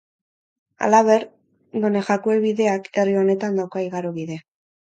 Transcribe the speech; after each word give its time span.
Halaber, 0.87 1.25
Donejakue 1.85 2.39
Bideak 2.47 2.91
herri 3.03 3.17
honetan 3.21 3.63
dauka 3.63 3.87
igarobide. 3.87 4.43